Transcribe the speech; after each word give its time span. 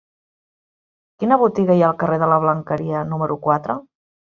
Quina 1.23 1.37
botiga 1.43 1.77
hi 1.77 1.85
ha 1.85 1.91
al 1.95 2.01
carrer 2.05 2.19
de 2.25 2.31
la 2.33 2.41
Blanqueria 2.47 3.07
número 3.13 3.41
quatre? 3.47 3.81